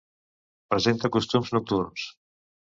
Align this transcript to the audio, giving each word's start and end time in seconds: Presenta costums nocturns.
Presenta 0.73 1.13
costums 1.17 1.55
nocturns. 1.59 2.11